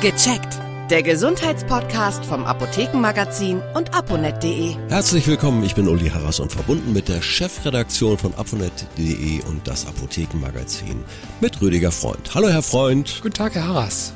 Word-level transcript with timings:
Gecheckt. 0.00 0.58
Der 0.90 1.02
Gesundheitspodcast 1.02 2.26
vom 2.26 2.44
Apothekenmagazin 2.44 3.62
und 3.74 3.94
aponet.de. 3.94 4.76
Herzlich 4.88 5.26
willkommen, 5.26 5.64
ich 5.64 5.74
bin 5.74 5.88
Uli 5.88 6.10
Harras 6.10 6.40
und 6.40 6.52
verbunden 6.52 6.92
mit 6.92 7.08
der 7.08 7.22
Chefredaktion 7.22 8.18
von 8.18 8.34
aponet.de 8.34 9.42
und 9.44 9.66
das 9.66 9.86
Apothekenmagazin 9.86 11.02
mit 11.40 11.62
Rüdiger 11.62 11.90
Freund. 11.90 12.34
Hallo 12.34 12.50
Herr 12.50 12.62
Freund. 12.62 13.20
Guten 13.22 13.34
Tag, 13.34 13.54
Herr 13.54 13.66
Harras. 13.66 14.12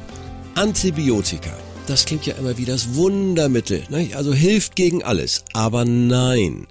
Antibiotika. 0.57 1.57
Das 1.87 2.05
klingt 2.05 2.27
ja 2.27 2.35
immer 2.35 2.59
wie 2.59 2.67
das 2.67 2.95
Wundermittel, 2.95 3.83
ne? 3.89 4.11
also 4.15 4.35
hilft 4.35 4.77
gegen 4.77 5.03
alles. 5.03 5.45
Aber 5.55 5.87
nein, 5.87 6.67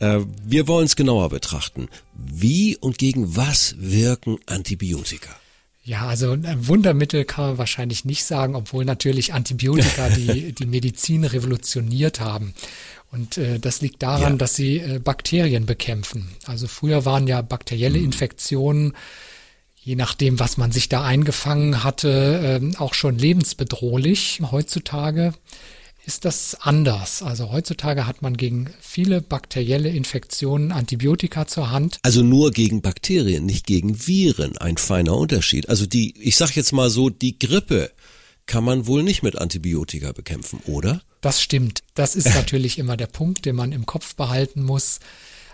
äh, 0.00 0.20
wir 0.44 0.66
wollen 0.66 0.86
es 0.86 0.96
genauer 0.96 1.28
betrachten. 1.28 1.88
Wie 2.14 2.76
und 2.76 2.98
gegen 2.98 3.36
was 3.36 3.76
wirken 3.78 4.38
Antibiotika? 4.46 5.30
Ja, 5.86 6.08
also 6.08 6.32
ein 6.32 6.66
Wundermittel 6.66 7.24
kann 7.24 7.46
man 7.46 7.58
wahrscheinlich 7.58 8.04
nicht 8.04 8.24
sagen, 8.24 8.56
obwohl 8.56 8.84
natürlich 8.84 9.32
Antibiotika 9.34 10.08
die, 10.08 10.52
die 10.58 10.66
Medizin 10.66 11.22
revolutioniert 11.22 12.18
haben. 12.18 12.54
Und 13.12 13.38
äh, 13.38 13.60
das 13.60 13.82
liegt 13.82 14.02
daran, 14.02 14.32
ja. 14.32 14.36
dass 14.38 14.56
sie 14.56 14.78
äh, 14.78 14.98
Bakterien 14.98 15.64
bekämpfen. 15.64 16.28
Also 16.44 16.66
früher 16.66 17.04
waren 17.04 17.28
ja 17.28 17.40
bakterielle 17.40 18.00
mhm. 18.00 18.06
Infektionen, 18.06 18.94
je 19.76 19.94
nachdem, 19.94 20.40
was 20.40 20.56
man 20.56 20.72
sich 20.72 20.88
da 20.88 21.04
eingefangen 21.04 21.84
hatte, 21.84 22.60
äh, 22.60 22.76
auch 22.78 22.92
schon 22.92 23.16
lebensbedrohlich. 23.16 24.40
Heutzutage 24.50 25.34
ist 26.06 26.24
das 26.24 26.56
anders. 26.60 27.22
Also 27.22 27.50
heutzutage 27.50 28.06
hat 28.06 28.22
man 28.22 28.36
gegen 28.36 28.70
viele 28.80 29.20
bakterielle 29.20 29.88
Infektionen 29.88 30.70
Antibiotika 30.70 31.48
zur 31.48 31.70
Hand. 31.72 31.98
Also 32.02 32.22
nur 32.22 32.52
gegen 32.52 32.80
Bakterien, 32.80 33.44
nicht 33.44 33.66
gegen 33.66 34.06
Viren. 34.06 34.56
Ein 34.56 34.76
feiner 34.76 35.16
Unterschied. 35.16 35.68
Also 35.68 35.84
die, 35.84 36.14
ich 36.20 36.36
sag 36.36 36.54
jetzt 36.54 36.72
mal 36.72 36.90
so, 36.90 37.10
die 37.10 37.38
Grippe 37.38 37.90
kann 38.46 38.62
man 38.62 38.86
wohl 38.86 39.02
nicht 39.02 39.24
mit 39.24 39.36
Antibiotika 39.36 40.12
bekämpfen, 40.12 40.60
oder? 40.66 41.02
Das 41.20 41.42
stimmt. 41.42 41.82
Das 41.94 42.14
ist 42.14 42.32
natürlich 42.32 42.78
immer 42.78 42.96
der 42.96 43.08
Punkt, 43.08 43.44
den 43.44 43.56
man 43.56 43.72
im 43.72 43.84
Kopf 43.84 44.14
behalten 44.14 44.62
muss. 44.62 45.00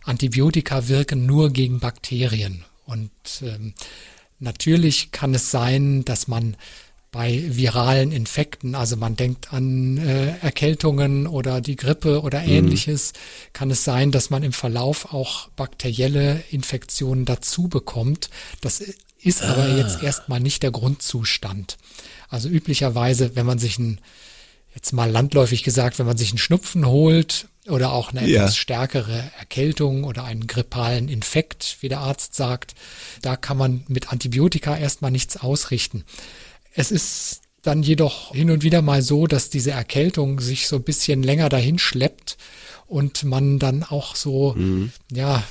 Antibiotika 0.04 0.86
wirken 0.88 1.24
nur 1.24 1.50
gegen 1.50 1.80
Bakterien. 1.80 2.64
Und 2.84 3.10
ähm, 3.40 3.72
natürlich 4.38 5.12
kann 5.12 5.34
es 5.34 5.50
sein, 5.50 6.04
dass 6.04 6.28
man 6.28 6.58
bei 7.12 7.44
viralen 7.46 8.10
Infekten, 8.10 8.74
also 8.74 8.96
man 8.96 9.16
denkt 9.16 9.52
an 9.52 9.98
äh, 9.98 10.38
Erkältungen 10.38 11.26
oder 11.26 11.60
die 11.60 11.76
Grippe 11.76 12.22
oder 12.22 12.40
mhm. 12.40 12.48
ähnliches, 12.48 13.12
mhm. 13.12 13.52
kann 13.52 13.70
es 13.70 13.84
sein, 13.84 14.10
dass 14.10 14.30
man 14.30 14.42
im 14.42 14.54
Verlauf 14.54 15.12
auch 15.12 15.48
bakterielle 15.50 16.42
Infektionen 16.50 17.26
dazu 17.26 17.68
bekommt. 17.68 18.30
Das 18.62 18.82
ist 19.20 19.42
aber 19.42 19.64
ah. 19.64 19.76
jetzt 19.76 20.02
erstmal 20.02 20.40
nicht 20.40 20.62
der 20.62 20.70
Grundzustand. 20.70 21.76
Also 22.30 22.48
üblicherweise, 22.48 23.36
wenn 23.36 23.44
man 23.44 23.58
sich 23.58 23.78
ein, 23.78 24.00
jetzt 24.74 24.92
mal 24.92 25.10
landläufig 25.10 25.62
gesagt, 25.62 25.98
wenn 25.98 26.06
man 26.06 26.16
sich 26.16 26.30
einen 26.30 26.38
Schnupfen 26.38 26.86
holt 26.86 27.46
oder 27.68 27.92
auch 27.92 28.12
eine 28.12 28.26
ja. 28.26 28.40
etwas 28.40 28.56
stärkere 28.56 29.30
Erkältung 29.38 30.04
oder 30.04 30.24
einen 30.24 30.46
grippalen 30.46 31.08
Infekt, 31.08 31.76
wie 31.80 31.90
der 31.90 32.00
Arzt 32.00 32.34
sagt, 32.34 32.74
da 33.20 33.36
kann 33.36 33.58
man 33.58 33.84
mit 33.86 34.10
Antibiotika 34.12 34.78
erstmal 34.78 35.10
nichts 35.10 35.36
ausrichten. 35.36 36.04
Es 36.74 36.90
ist 36.90 37.42
dann 37.62 37.82
jedoch 37.82 38.34
hin 38.34 38.50
und 38.50 38.62
wieder 38.62 38.82
mal 38.82 39.02
so, 39.02 39.26
dass 39.26 39.50
diese 39.50 39.70
Erkältung 39.70 40.40
sich 40.40 40.66
so 40.68 40.76
ein 40.76 40.82
bisschen 40.82 41.22
länger 41.22 41.48
dahin 41.48 41.78
schleppt 41.78 42.36
und 42.92 43.24
man 43.24 43.58
dann 43.58 43.84
auch 43.84 44.16
so, 44.16 44.52
mhm. 44.52 44.92
ja, 45.10 45.42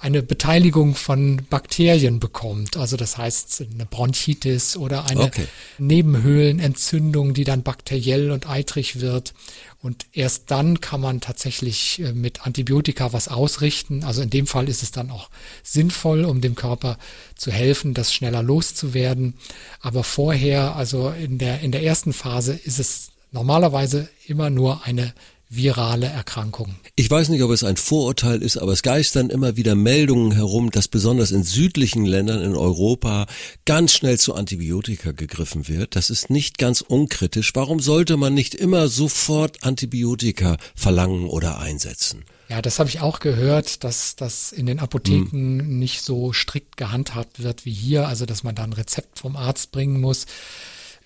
eine 0.00 0.22
Beteiligung 0.22 0.94
von 0.94 1.42
Bakterien 1.50 2.20
bekommt. 2.20 2.76
Also 2.76 2.96
das 2.96 3.18
heißt 3.18 3.64
eine 3.74 3.86
Bronchitis 3.86 4.76
oder 4.76 5.10
eine 5.10 5.22
okay. 5.22 5.46
Nebenhöhlenentzündung, 5.78 7.34
die 7.34 7.42
dann 7.42 7.64
bakteriell 7.64 8.30
und 8.30 8.48
eitrig 8.48 9.00
wird. 9.00 9.34
Und 9.82 10.06
erst 10.12 10.52
dann 10.52 10.80
kann 10.80 11.00
man 11.00 11.20
tatsächlich 11.20 11.98
äh, 11.98 12.12
mit 12.12 12.46
Antibiotika 12.46 13.12
was 13.12 13.26
ausrichten. 13.26 14.04
Also 14.04 14.22
in 14.22 14.30
dem 14.30 14.46
Fall 14.46 14.68
ist 14.68 14.84
es 14.84 14.92
dann 14.92 15.10
auch 15.10 15.28
sinnvoll, 15.64 16.24
um 16.24 16.40
dem 16.40 16.54
Körper 16.54 16.98
zu 17.34 17.50
helfen, 17.50 17.94
das 17.94 18.14
schneller 18.14 18.44
loszuwerden. 18.44 19.34
Aber 19.80 20.04
vorher, 20.04 20.76
also 20.76 21.10
in 21.10 21.38
der, 21.38 21.60
in 21.62 21.72
der 21.72 21.82
ersten 21.82 22.12
Phase 22.12 22.52
ist 22.52 22.78
es 22.78 23.10
normalerweise 23.32 24.08
immer 24.28 24.50
nur 24.50 24.84
eine 24.84 25.12
virale 25.48 26.06
Erkrankung. 26.06 26.74
Ich 26.96 27.10
weiß 27.10 27.28
nicht, 27.28 27.42
ob 27.42 27.50
es 27.50 27.62
ein 27.62 27.76
Vorurteil 27.76 28.42
ist, 28.42 28.56
aber 28.56 28.72
es 28.72 28.82
geistern 28.82 29.30
immer 29.30 29.56
wieder 29.56 29.74
Meldungen 29.74 30.32
herum, 30.32 30.70
dass 30.70 30.88
besonders 30.88 31.30
in 31.30 31.44
südlichen 31.44 32.04
Ländern 32.04 32.42
in 32.42 32.56
Europa 32.56 33.26
ganz 33.64 33.92
schnell 33.92 34.18
zu 34.18 34.34
Antibiotika 34.34 35.12
gegriffen 35.12 35.68
wird. 35.68 35.94
Das 35.94 36.10
ist 36.10 36.30
nicht 36.30 36.58
ganz 36.58 36.80
unkritisch. 36.80 37.52
Warum 37.54 37.80
sollte 37.80 38.16
man 38.16 38.34
nicht 38.34 38.54
immer 38.54 38.88
sofort 38.88 39.62
Antibiotika 39.62 40.56
verlangen 40.74 41.26
oder 41.26 41.58
einsetzen? 41.58 42.24
Ja, 42.48 42.62
das 42.62 42.78
habe 42.78 42.88
ich 42.88 43.00
auch 43.00 43.18
gehört, 43.20 43.82
dass 43.82 44.14
das 44.14 44.52
in 44.52 44.66
den 44.66 44.78
Apotheken 44.78 45.60
hm. 45.60 45.78
nicht 45.78 46.02
so 46.02 46.32
strikt 46.32 46.76
gehandhabt 46.76 47.42
wird 47.42 47.64
wie 47.64 47.72
hier, 47.72 48.06
also 48.06 48.24
dass 48.24 48.44
man 48.44 48.54
da 48.54 48.64
ein 48.64 48.72
Rezept 48.72 49.18
vom 49.18 49.36
Arzt 49.36 49.72
bringen 49.72 50.00
muss. 50.00 50.26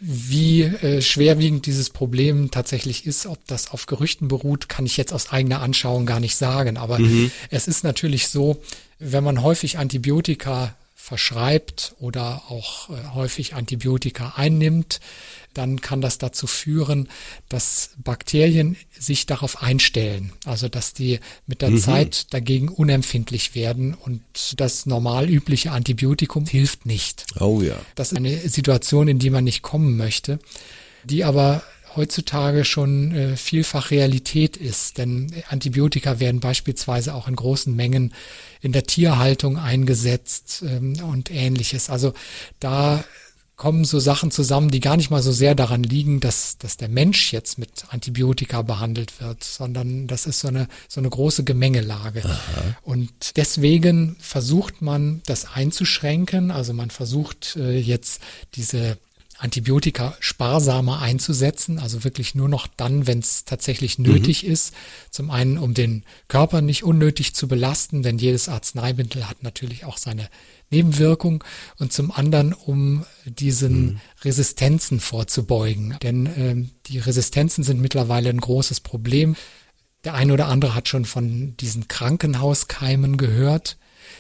Wie 0.01 0.63
äh, 0.63 1.03
schwerwiegend 1.03 1.67
dieses 1.67 1.91
Problem 1.91 2.51
tatsächlich 2.51 3.07
ist, 3.07 3.27
ob 3.27 3.47
das 3.47 3.71
auf 3.71 3.85
Gerüchten 3.85 4.29
beruht, 4.29 4.69
kann 4.69 4.87
ich 4.87 4.97
jetzt 4.97 5.13
aus 5.13 5.31
eigener 5.31 5.61
Anschauung 5.61 6.07
gar 6.07 6.21
nicht 6.21 6.37
sagen. 6.37 6.79
Aber 6.79 6.99
mhm. 6.99 7.31
es 7.51 7.69
ist 7.69 7.85
natürlich 7.85 8.29
so, 8.29 8.63
wenn 8.99 9.23
man 9.23 9.43
häufig 9.43 9.79
Antibiotika 9.79 10.75
verschreibt 11.03 11.95
oder 11.99 12.43
auch 12.51 12.91
äh, 12.91 13.15
häufig 13.15 13.55
Antibiotika 13.55 14.35
einnimmt, 14.37 15.01
dann 15.55 15.81
kann 15.81 16.01
das 16.01 16.19
dazu 16.19 16.47
führen, 16.47 17.09
dass 17.49 17.91
Bakterien 17.97 18.77
sich 18.97 19.27
darauf 19.27 19.63
einstellen. 19.63 20.33
Also 20.45 20.69
dass 20.69 20.93
die 20.93 21.19
mit 21.47 21.63
der 21.63 21.71
mhm. 21.71 21.79
Zeit 21.79 22.33
dagegen 22.35 22.69
unempfindlich 22.69 23.55
werden 23.55 23.95
und 23.95 24.23
das 24.57 24.87
normal 24.87 25.29
übliche 25.29 25.73
Antibiotikum 25.73 26.47
hilft 26.47 26.87
nicht. 26.87 27.25
Oh 27.41 27.63
ja. 27.63 27.77
Das 27.95 28.13
ist 28.13 28.19
eine 28.19 28.49
Situation, 28.49 29.09
in 29.09 29.19
die 29.19 29.31
man 29.31 29.43
nicht 29.45 29.63
kommen 29.63 29.97
möchte, 29.97 30.39
die 31.05 31.25
aber 31.25 31.63
heutzutage 31.97 32.65
schon 32.65 33.13
äh, 33.13 33.37
vielfach 33.37 33.91
Realität 33.91 34.57
ist. 34.57 34.99
Denn 34.99 35.33
Antibiotika 35.49 36.21
werden 36.21 36.41
beispielsweise 36.41 37.15
auch 37.15 37.29
in 37.29 37.37
großen 37.37 37.75
Mengen 37.75 38.15
in 38.61 38.73
der 38.73 38.85
Tierhaltung 38.85 39.59
eingesetzt 39.59 40.63
ähm, 40.67 40.97
und 41.03 41.31
ähnliches. 41.31 41.91
Also 41.91 42.13
da 42.59 43.05
kommen 43.61 43.85
so 43.85 44.01
Sachen 44.01 44.31
zusammen, 44.31 44.71
die 44.71 44.81
gar 44.81 44.97
nicht 44.97 45.11
mal 45.11 45.23
so 45.23 45.33
sehr 45.33 45.55
daran 45.55 45.83
liegen, 45.83 46.21
dass, 46.21 46.57
dass 46.57 46.79
der 46.79 46.89
Mensch 46.89 47.31
jetzt 47.31 47.59
mit 47.59 47.85
Antibiotika 47.91 48.63
behandelt 48.63 49.21
wird, 49.21 49.45
sondern 49.45 50.07
das 50.07 50.25
ist 50.25 50.41
so 50.41 50.49
eine, 50.49 50.67
so 50.89 50.99
eine 50.99 51.11
große 51.11 51.45
Gemengelage. 51.45 52.25
Aha. 52.25 52.77
Und 52.81 53.37
deswegen 53.37 54.17
versucht 54.19 54.81
man, 54.81 55.21
das 55.27 55.45
einzuschränken. 55.53 56.51
Also 56.51 56.73
man 56.73 56.89
versucht 56.89 57.57
äh, 57.57 57.79
jetzt 57.79 58.23
diese 58.55 58.97
Antibiotika 59.41 60.15
sparsamer 60.21 61.01
einzusetzen, 61.01 61.79
also 61.79 62.05
wirklich 62.05 62.35
nur 62.35 62.49
noch 62.49 62.67
dann, 62.67 63.07
wenn 63.07 63.21
es 63.21 63.45
tatsächlich 63.47 63.99
nötig 63.99 64.45
mhm. 64.45 64.53
ist. 64.53 64.75
Zum 65.11 65.31
einen, 65.31 65.57
um 65.57 65.73
den 65.73 66.05
Körper 66.29 66.61
nicht 66.61 66.85
unnötig 66.85 67.35
zu 67.35 67.49
belasten, 67.49 68.03
denn 68.03 68.19
jedes 68.19 68.51
Arzneimittel 68.51 69.29
hat 69.29 69.43
natürlich 69.43 69.87
auch 69.87 69.97
seine 69.97 70.29
Nebenwirkung 70.69 71.43
und 71.79 71.93
zum 71.93 72.11
anderen, 72.11 72.53
um 72.53 73.07
diesen 73.25 73.85
mhm. 73.85 74.01
Resistenzen 74.23 75.01
vorzubeugen. 75.01 75.97
Denn 76.03 76.27
äh, 76.27 76.69
die 76.87 76.99
Resistenzen 76.99 77.65
sind 77.65 77.81
mittlerweile 77.81 78.29
ein 78.29 78.41
großes 78.41 78.81
Problem. 78.81 79.37
Der 80.05 80.15
eine 80.15 80.35
oder 80.35 80.49
andere 80.49 80.75
hat 80.75 80.89
schon 80.89 81.07
von 81.07 81.57
diesen 81.57 81.89
Krankenhauskeimen 81.89 83.17
gehört 83.17 83.79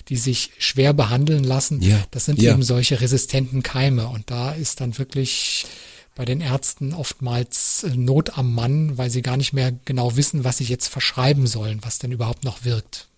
die 0.08 0.16
sich 0.16 0.50
schwer 0.58 0.92
behandeln 0.92 1.44
lassen. 1.44 1.80
Ja. 1.82 2.02
Das 2.10 2.24
sind 2.24 2.40
ja. 2.40 2.52
eben 2.52 2.62
solche 2.62 3.00
resistenten 3.00 3.62
Keime. 3.62 4.08
Und 4.08 4.30
da 4.30 4.52
ist 4.52 4.80
dann 4.80 4.98
wirklich 4.98 5.66
bei 6.14 6.24
den 6.24 6.40
Ärzten 6.40 6.92
oftmals 6.92 7.84
äh, 7.84 7.96
Not 7.96 8.36
am 8.36 8.54
Mann, 8.54 8.98
weil 8.98 9.10
sie 9.10 9.22
gar 9.22 9.36
nicht 9.36 9.52
mehr 9.52 9.72
genau 9.84 10.16
wissen, 10.16 10.44
was 10.44 10.58
sie 10.58 10.64
jetzt 10.64 10.88
verschreiben 10.88 11.46
sollen, 11.46 11.80
was 11.82 11.98
denn 11.98 12.12
überhaupt 12.12 12.44
noch 12.44 12.64
wirkt. 12.64 13.08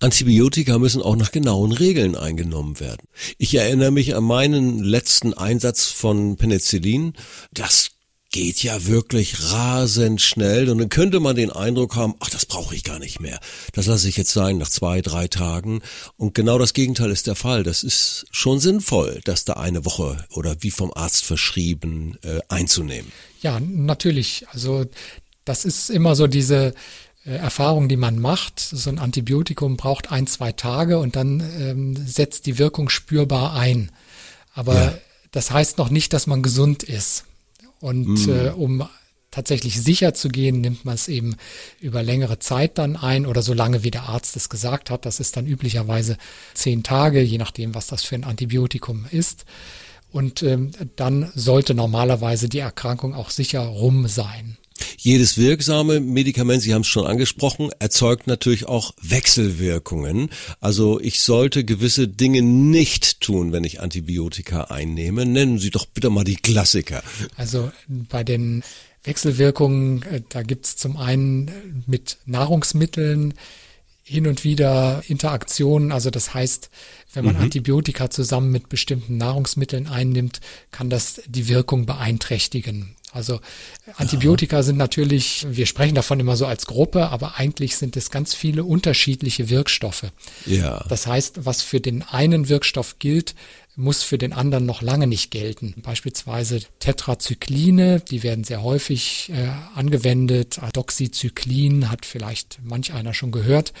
Antibiotika 0.00 0.78
müssen 0.78 1.02
auch 1.02 1.14
nach 1.14 1.30
genauen 1.30 1.70
Regeln 1.70 2.16
eingenommen 2.16 2.80
werden. 2.80 3.06
Ich 3.38 3.54
erinnere 3.54 3.92
mich 3.92 4.16
an 4.16 4.24
meinen 4.24 4.80
letzten 4.80 5.34
Einsatz 5.34 5.86
von 5.86 6.36
Penicillin. 6.36 7.12
Das 7.52 7.92
geht 8.32 8.62
ja 8.62 8.86
wirklich 8.86 9.52
rasend 9.52 10.20
schnell 10.20 10.68
und 10.70 10.78
dann 10.78 10.88
könnte 10.88 11.20
man 11.20 11.36
den 11.36 11.50
Eindruck 11.50 11.94
haben, 11.96 12.14
ach, 12.18 12.30
das 12.30 12.46
brauche 12.46 12.74
ich 12.74 12.82
gar 12.82 12.98
nicht 12.98 13.20
mehr. 13.20 13.38
Das 13.74 13.86
lasse 13.86 14.08
ich 14.08 14.16
jetzt 14.16 14.32
sein 14.32 14.58
nach 14.58 14.70
zwei, 14.70 15.02
drei 15.02 15.28
Tagen. 15.28 15.82
Und 16.16 16.34
genau 16.34 16.58
das 16.58 16.72
Gegenteil 16.72 17.10
ist 17.10 17.26
der 17.26 17.36
Fall. 17.36 17.62
Das 17.62 17.84
ist 17.84 18.26
schon 18.30 18.58
sinnvoll, 18.58 19.20
das 19.24 19.44
da 19.44 19.54
eine 19.54 19.84
Woche 19.84 20.24
oder 20.30 20.56
wie 20.60 20.70
vom 20.70 20.92
Arzt 20.94 21.24
verschrieben 21.24 22.16
äh, 22.22 22.40
einzunehmen. 22.48 23.12
Ja, 23.42 23.60
natürlich. 23.60 24.46
Also 24.50 24.86
das 25.44 25.64
ist 25.66 25.90
immer 25.90 26.16
so 26.16 26.26
diese 26.26 26.74
äh, 27.26 27.32
Erfahrung, 27.32 27.88
die 27.88 27.98
man 27.98 28.18
macht. 28.18 28.60
So 28.60 28.88
ein 28.88 28.98
Antibiotikum 28.98 29.76
braucht 29.76 30.10
ein, 30.10 30.26
zwei 30.26 30.52
Tage 30.52 30.98
und 30.98 31.16
dann 31.16 31.40
ähm, 31.60 31.96
setzt 32.06 32.46
die 32.46 32.58
Wirkung 32.58 32.88
spürbar 32.88 33.54
ein. 33.54 33.92
Aber 34.54 34.74
ja. 34.74 34.98
das 35.32 35.50
heißt 35.50 35.76
noch 35.76 35.90
nicht, 35.90 36.14
dass 36.14 36.26
man 36.26 36.42
gesund 36.42 36.82
ist. 36.82 37.24
Und 37.82 38.28
äh, 38.28 38.50
um 38.50 38.88
tatsächlich 39.32 39.80
sicher 39.82 40.14
zu 40.14 40.28
gehen, 40.28 40.60
nimmt 40.60 40.84
man 40.84 40.94
es 40.94 41.08
eben 41.08 41.34
über 41.80 42.04
längere 42.04 42.38
Zeit 42.38 42.78
dann 42.78 42.96
ein 42.96 43.26
oder 43.26 43.42
so 43.42 43.54
lange, 43.54 43.82
wie 43.82 43.90
der 43.90 44.04
Arzt 44.04 44.36
es 44.36 44.48
gesagt 44.48 44.88
hat. 44.88 45.04
Das 45.04 45.18
ist 45.18 45.36
dann 45.36 45.48
üblicherweise 45.48 46.16
zehn 46.54 46.84
Tage, 46.84 47.20
je 47.20 47.38
nachdem, 47.38 47.74
was 47.74 47.88
das 47.88 48.04
für 48.04 48.14
ein 48.14 48.22
Antibiotikum 48.22 49.06
ist. 49.10 49.46
Und 50.12 50.44
ähm, 50.44 50.70
dann 50.94 51.32
sollte 51.34 51.74
normalerweise 51.74 52.48
die 52.48 52.60
Erkrankung 52.60 53.14
auch 53.14 53.30
sicher 53.30 53.62
rum 53.62 54.06
sein. 54.06 54.58
Jedes 55.04 55.36
wirksame 55.36 55.98
Medikament, 55.98 56.62
Sie 56.62 56.72
haben 56.72 56.82
es 56.82 56.86
schon 56.86 57.08
angesprochen, 57.08 57.70
erzeugt 57.80 58.28
natürlich 58.28 58.66
auch 58.66 58.94
Wechselwirkungen. 59.02 60.30
Also 60.60 61.00
ich 61.00 61.22
sollte 61.22 61.64
gewisse 61.64 62.06
Dinge 62.06 62.40
nicht 62.40 63.20
tun, 63.20 63.50
wenn 63.50 63.64
ich 63.64 63.80
Antibiotika 63.80 64.66
einnehme. 64.70 65.26
Nennen 65.26 65.58
Sie 65.58 65.70
doch 65.70 65.86
bitte 65.86 66.08
mal 66.08 66.22
die 66.22 66.36
Klassiker. 66.36 67.02
Also 67.36 67.72
bei 67.88 68.22
den 68.22 68.62
Wechselwirkungen, 69.02 70.02
äh, 70.04 70.22
da 70.28 70.42
gibt's 70.42 70.76
zum 70.76 70.96
einen 70.96 71.82
mit 71.88 72.18
Nahrungsmitteln 72.24 73.34
hin 74.04 74.28
und 74.28 74.44
wieder 74.44 75.02
Interaktionen. 75.08 75.90
Also 75.90 76.10
das 76.10 76.32
heißt, 76.32 76.70
wenn 77.12 77.24
man 77.24 77.34
mhm. 77.34 77.42
Antibiotika 77.42 78.08
zusammen 78.08 78.52
mit 78.52 78.68
bestimmten 78.68 79.16
Nahrungsmitteln 79.16 79.88
einnimmt, 79.88 80.40
kann 80.70 80.90
das 80.90 81.22
die 81.26 81.48
Wirkung 81.48 81.86
beeinträchtigen. 81.86 82.94
Also 83.12 83.40
Antibiotika 83.96 84.56
ja. 84.56 84.62
sind 84.62 84.78
natürlich, 84.78 85.46
wir 85.50 85.66
sprechen 85.66 85.94
davon 85.94 86.18
immer 86.18 86.36
so 86.36 86.46
als 86.46 86.66
Gruppe, 86.66 87.10
aber 87.10 87.36
eigentlich 87.36 87.76
sind 87.76 87.96
es 87.96 88.10
ganz 88.10 88.34
viele 88.34 88.64
unterschiedliche 88.64 89.50
Wirkstoffe. 89.50 90.06
Ja. 90.46 90.84
Das 90.88 91.06
heißt, 91.06 91.44
was 91.44 91.62
für 91.62 91.80
den 91.80 92.02
einen 92.02 92.48
Wirkstoff 92.48 92.98
gilt, 92.98 93.34
muss 93.76 94.02
für 94.02 94.18
den 94.18 94.32
anderen 94.32 94.66
noch 94.66 94.82
lange 94.82 95.06
nicht 95.06 95.30
gelten. 95.30 95.74
Beispielsweise 95.82 96.60
Tetrazykline, 96.78 98.00
die 98.00 98.22
werden 98.22 98.44
sehr 98.44 98.62
häufig 98.62 99.30
äh, 99.34 99.48
angewendet. 99.74 100.60
Doxycyclin 100.72 101.90
hat 101.90 102.04
vielleicht 102.04 102.60
manch 102.62 102.92
einer 102.92 103.14
schon 103.14 103.32
gehört. 103.32 103.72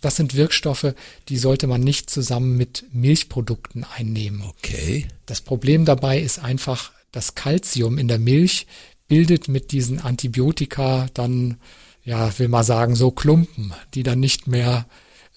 Das 0.00 0.16
sind 0.16 0.34
Wirkstoffe, 0.34 0.94
die 1.28 1.38
sollte 1.38 1.66
man 1.66 1.80
nicht 1.80 2.08
zusammen 2.08 2.56
mit 2.56 2.84
Milchprodukten 2.92 3.84
einnehmen. 3.84 4.42
Okay. 4.42 5.06
Das 5.26 5.40
Problem 5.40 5.84
dabei 5.84 6.20
ist 6.20 6.38
einfach, 6.38 6.92
das 7.18 7.34
Calcium 7.34 7.98
in 7.98 8.06
der 8.06 8.20
Milch 8.20 8.68
bildet 9.08 9.48
mit 9.48 9.72
diesen 9.72 9.98
Antibiotika 9.98 11.08
dann, 11.14 11.56
ja, 12.04 12.38
will 12.38 12.46
mal 12.46 12.62
sagen, 12.62 12.94
so 12.94 13.10
Klumpen, 13.10 13.72
die 13.94 14.04
dann 14.04 14.20
nicht 14.20 14.46
mehr 14.46 14.86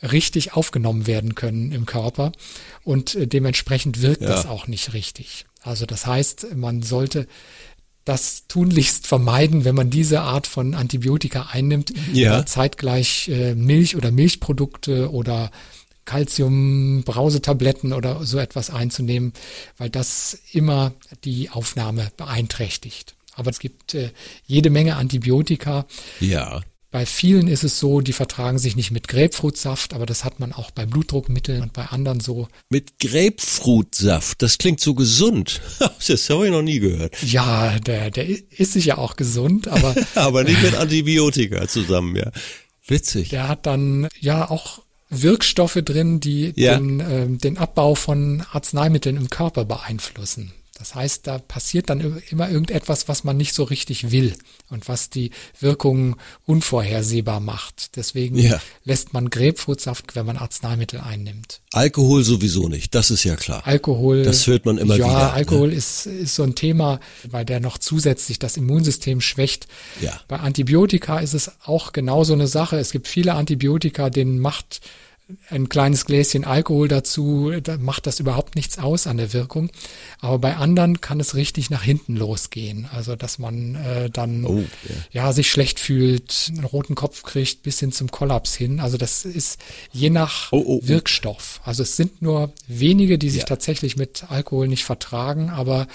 richtig 0.03 0.53
aufgenommen 0.53 1.07
werden 1.07 1.33
können 1.33 1.71
im 1.71 1.87
Körper 1.87 2.33
und 2.83 3.15
äh, 3.15 3.25
dementsprechend 3.25 4.03
wirkt 4.03 4.21
ja. 4.21 4.27
das 4.27 4.45
auch 4.45 4.67
nicht 4.67 4.93
richtig. 4.93 5.45
Also 5.63 5.87
das 5.87 6.05
heißt, 6.05 6.55
man 6.55 6.83
sollte 6.83 7.27
das 8.05 8.45
tunlichst 8.47 9.07
vermeiden, 9.07 9.65
wenn 9.65 9.75
man 9.75 9.89
diese 9.89 10.21
Art 10.21 10.45
von 10.45 10.75
Antibiotika 10.75 11.49
einnimmt, 11.51 11.93
ja. 12.13 12.45
zeitgleich 12.45 13.27
äh, 13.29 13.55
Milch 13.55 13.95
oder 13.95 14.11
Milchprodukte 14.11 15.11
oder 15.11 15.49
Calcium-Brausetabletten 16.05 17.93
oder 17.93 18.25
so 18.25 18.37
etwas 18.37 18.69
einzunehmen, 18.69 19.33
weil 19.77 19.89
das 19.89 20.37
immer 20.51 20.93
die 21.23 21.49
Aufnahme 21.49 22.11
beeinträchtigt. 22.17 23.15
Aber 23.35 23.49
es 23.49 23.59
gibt 23.59 23.93
äh, 23.93 24.11
jede 24.45 24.69
Menge 24.69 24.95
Antibiotika, 24.95 25.85
ja. 26.19 26.61
Bei 26.91 27.05
vielen 27.05 27.47
ist 27.47 27.63
es 27.63 27.79
so, 27.79 28.01
die 28.01 28.11
vertragen 28.11 28.59
sich 28.59 28.75
nicht 28.75 28.91
mit 28.91 29.07
Grapefruitsaft, 29.07 29.93
aber 29.93 30.05
das 30.05 30.25
hat 30.25 30.41
man 30.41 30.51
auch 30.51 30.71
bei 30.71 30.85
Blutdruckmitteln 30.85 31.61
und 31.61 31.71
bei 31.71 31.85
anderen 31.85 32.19
so. 32.19 32.49
Mit 32.69 32.99
Grapefruitsaft, 32.99 34.41
das 34.41 34.57
klingt 34.57 34.81
so 34.81 34.93
gesund. 34.93 35.61
Das 36.07 36.29
habe 36.29 36.47
ich 36.47 36.51
noch 36.51 36.63
nie 36.63 36.79
gehört. 36.79 37.15
Ja, 37.23 37.79
der, 37.79 38.11
der 38.11 38.27
ist 38.27 38.73
sicher 38.73 38.97
auch 38.97 39.15
gesund, 39.15 39.69
aber. 39.69 39.95
aber 40.15 40.43
nicht 40.43 40.61
mit 40.61 40.75
Antibiotika 40.75 41.67
zusammen, 41.67 42.17
ja. 42.17 42.31
Witzig. 42.85 43.29
Der 43.29 43.47
hat 43.47 43.65
dann 43.65 44.09
ja 44.19 44.49
auch 44.49 44.81
Wirkstoffe 45.11 45.81
drin, 45.83 46.19
die 46.19 46.53
ja. 46.55 46.77
den, 46.77 46.99
äh, 46.99 47.27
den 47.27 47.57
Abbau 47.57 47.95
von 47.95 48.43
Arzneimitteln 48.51 49.17
im 49.17 49.29
Körper 49.29 49.65
beeinflussen. 49.65 50.53
Das 50.81 50.95
heißt, 50.95 51.27
da 51.27 51.37
passiert 51.37 51.91
dann 51.91 52.23
immer 52.31 52.49
irgendetwas, 52.49 53.07
was 53.07 53.23
man 53.23 53.37
nicht 53.37 53.53
so 53.53 53.61
richtig 53.61 54.09
will 54.09 54.33
und 54.71 54.87
was 54.87 55.11
die 55.11 55.29
Wirkung 55.59 56.15
unvorhersehbar 56.47 57.39
macht. 57.39 57.97
Deswegen 57.97 58.35
ja. 58.39 58.59
lässt 58.83 59.13
man 59.13 59.29
Grapefruitsaft, 59.29 60.15
wenn 60.15 60.25
man 60.25 60.37
Arzneimittel 60.37 60.99
einnimmt. 60.99 61.61
Alkohol 61.71 62.23
sowieso 62.23 62.67
nicht, 62.67 62.95
das 62.95 63.11
ist 63.11 63.23
ja 63.25 63.35
klar. 63.35 63.61
Alkohol. 63.67 64.23
Das 64.23 64.47
hört 64.47 64.65
man 64.65 64.79
immer 64.79 64.95
ja, 64.95 65.05
wieder. 65.05 65.19
Ja, 65.19 65.27
ne? 65.27 65.33
Alkohol 65.33 65.67
ne? 65.67 65.75
ist, 65.75 66.07
ist 66.07 66.33
so 66.33 66.41
ein 66.41 66.55
Thema, 66.55 66.99
weil 67.29 67.45
der 67.45 67.59
noch 67.59 67.77
zusätzlich 67.77 68.39
das 68.39 68.57
Immunsystem 68.57 69.21
schwächt. 69.21 69.67
Ja. 70.01 70.19
Bei 70.27 70.37
Antibiotika 70.37 71.19
ist 71.19 71.35
es 71.35 71.51
auch 71.63 71.93
genau 71.93 72.23
so 72.23 72.33
eine 72.33 72.47
Sache. 72.47 72.79
Es 72.79 72.91
gibt 72.91 73.07
viele 73.07 73.35
Antibiotika, 73.35 74.09
denen 74.09 74.39
macht 74.39 74.81
ein 75.49 75.69
kleines 75.69 76.05
Gläschen 76.05 76.45
Alkohol 76.45 76.87
dazu, 76.87 77.51
da 77.61 77.77
macht 77.77 78.07
das 78.07 78.19
überhaupt 78.19 78.55
nichts 78.55 78.77
aus 78.77 79.07
an 79.07 79.17
der 79.17 79.33
Wirkung. 79.33 79.69
Aber 80.19 80.39
bei 80.39 80.55
anderen 80.55 81.01
kann 81.01 81.19
es 81.19 81.35
richtig 81.35 81.69
nach 81.69 81.83
hinten 81.83 82.15
losgehen. 82.15 82.87
Also 82.91 83.15
dass 83.15 83.39
man 83.39 83.75
äh, 83.75 84.09
dann 84.09 84.45
oh, 84.45 84.57
yeah. 84.57 84.67
ja 85.11 85.33
sich 85.33 85.51
schlecht 85.51 85.79
fühlt, 85.79 86.51
einen 86.55 86.65
roten 86.65 86.95
Kopf 86.95 87.23
kriegt, 87.23 87.63
bis 87.63 87.79
hin 87.79 87.91
zum 87.91 88.11
Kollaps 88.11 88.55
hin. 88.55 88.79
Also 88.79 88.97
das 88.97 89.25
ist 89.25 89.59
je 89.91 90.09
nach 90.09 90.51
oh, 90.51 90.57
oh, 90.57 90.79
oh. 90.83 90.87
Wirkstoff. 90.87 91.61
Also 91.63 91.83
es 91.83 91.95
sind 91.95 92.21
nur 92.21 92.53
wenige, 92.67 93.17
die 93.17 93.29
sich 93.29 93.41
ja. 93.41 93.47
tatsächlich 93.47 93.97
mit 93.97 94.29
Alkohol 94.29 94.67
nicht 94.67 94.85
vertragen, 94.85 95.49
aber 95.49 95.87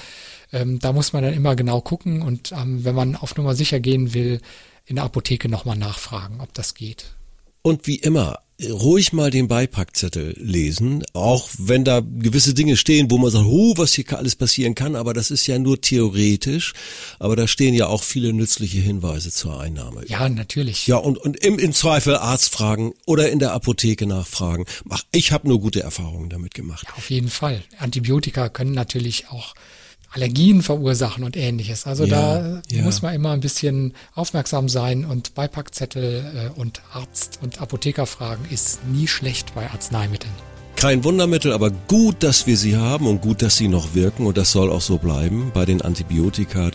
ähm, 0.52 0.78
da 0.78 0.92
muss 0.92 1.12
man 1.12 1.22
dann 1.22 1.34
immer 1.34 1.56
genau 1.56 1.80
gucken 1.80 2.22
und 2.22 2.52
ähm, 2.52 2.84
wenn 2.84 2.94
man 2.94 3.16
auf 3.16 3.36
Nummer 3.36 3.54
sicher 3.54 3.80
gehen 3.80 4.14
will, 4.14 4.40
in 4.86 4.96
der 4.96 5.04
Apotheke 5.04 5.48
nochmal 5.48 5.76
nachfragen, 5.76 6.40
ob 6.40 6.54
das 6.54 6.74
geht. 6.74 7.12
Und 7.62 7.86
wie 7.88 7.96
immer, 7.96 8.38
ruhig 8.62 9.12
mal 9.12 9.31
den 9.31 9.49
Beipackzettel 9.49 10.35
lesen, 10.38 11.05
auch 11.12 11.49
wenn 11.58 11.85
da 11.85 12.00
gewisse 12.00 12.55
Dinge 12.55 12.76
stehen, 12.76 13.11
wo 13.11 13.19
man 13.19 13.31
sagt, 13.31 13.47
oh, 13.47 13.75
was 13.76 13.94
hier 13.94 14.05
alles 14.17 14.37
passieren 14.37 14.75
kann, 14.75 14.97
aber 14.97 15.12
das 15.12 15.31
ist 15.31 15.47
ja 15.47 15.58
nur 15.58 15.81
theoretisch, 15.81 16.73
aber 17.19 17.37
da 17.37 17.47
stehen 17.49 17.75
ja 17.75 17.87
auch 17.88 18.03
viele 18.03 18.32
nützliche 18.32 18.79
Hinweise 18.79 19.31
zur 19.31 19.61
Einnahme. 19.61 20.05
Ja, 20.06 20.29
natürlich. 20.29 20.87
Ja, 20.87 20.97
und, 20.97 21.19
und 21.19 21.37
im, 21.37 21.58
im 21.58 21.73
Zweifel 21.73 22.17
Arzt 22.17 22.50
fragen 22.50 22.94
oder 23.05 23.31
in 23.31 23.38
der 23.38 23.53
Apotheke 23.53 24.06
nachfragen. 24.06 24.64
Ach, 24.88 25.03
ich 25.12 25.32
habe 25.32 25.49
nur 25.49 25.61
gute 25.61 25.82
Erfahrungen 25.82 26.31
damit 26.31 26.55
gemacht. 26.55 26.87
Ja, 26.88 26.94
auf 26.97 27.11
jeden 27.11 27.29
Fall. 27.29 27.62
Antibiotika 27.79 28.49
können 28.49 28.73
natürlich 28.73 29.29
auch 29.29 29.55
Allergien 30.16 30.62
verursachen 30.62 31.24
und 31.24 31.36
ähnliches. 31.36 31.86
Also 31.86 32.04
ja, 32.04 32.38
da 32.38 32.62
ja. 32.70 32.82
muss 32.82 33.02
man 33.02 33.14
immer 33.14 33.32
ein 33.32 33.41
bisschen 33.41 33.93
aufmerksam 34.14 34.69
sein 34.69 35.05
und 35.05 35.34
Beipackzettel 35.34 36.52
äh, 36.56 36.60
und 36.60 36.81
Arzt 36.93 37.38
und 37.43 37.60
Apotheker 37.60 38.06
fragen 38.06 38.44
ist 38.50 38.84
nie 38.86 39.06
schlecht 39.06 39.55
bei 39.55 39.70
Arzneimitteln. 39.70 40.32
Kein 40.76 41.05
Wundermittel, 41.05 41.52
aber 41.52 41.70
gut, 41.70 42.17
dass 42.22 42.46
wir 42.46 42.56
sie 42.56 42.76
haben 42.76 43.06
und 43.06 43.22
gut, 43.22 43.41
dass 43.41 43.56
sie 43.56 43.69
noch 43.69 43.94
wirken 43.94 44.26
und 44.26 44.36
das 44.36 44.52
soll 44.52 44.70
auch 44.70 44.82
so 44.82 44.98
bleiben 44.98 45.50
bei 45.55 45.64
den 45.64 45.81
Antibiotika. 45.81 46.70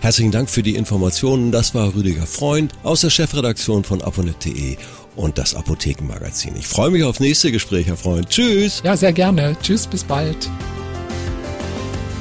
Herzlichen 0.00 0.32
Dank 0.32 0.50
für 0.50 0.64
die 0.64 0.74
Informationen. 0.74 1.52
Das 1.52 1.72
war 1.74 1.94
Rüdiger 1.94 2.26
Freund 2.26 2.72
aus 2.82 3.02
der 3.02 3.10
Chefredaktion 3.10 3.84
von 3.84 4.02
aponet.de 4.02 4.76
und 5.14 5.38
das 5.38 5.54
Apothekenmagazin. 5.54 6.56
Ich 6.56 6.66
freue 6.66 6.90
mich 6.90 7.04
auf 7.04 7.20
nächste 7.20 7.52
Gespräch, 7.52 7.86
Herr 7.86 7.96
Freund. 7.96 8.28
Tschüss. 8.28 8.82
Ja, 8.84 8.96
sehr 8.96 9.12
gerne. 9.12 9.56
Tschüss, 9.62 9.86
bis 9.86 10.02
bald. 10.02 10.48